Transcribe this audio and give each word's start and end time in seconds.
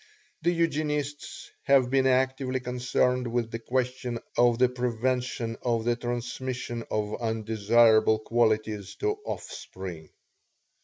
The 0.41 0.49
Eugenists 0.51 1.51
have 1.65 1.91
been 1.91 2.07
actively 2.07 2.59
concerned 2.59 3.31
with 3.31 3.51
the 3.51 3.59
question 3.59 4.17
of 4.35 4.57
the 4.57 4.67
prevention 4.67 5.57
of 5.61 5.85
the 5.85 5.95
transmission 5.95 6.83
of 6.89 7.21
undesirable 7.21 8.17
qualities 8.17 8.95
to 8.95 9.19
offspring. 9.25 10.09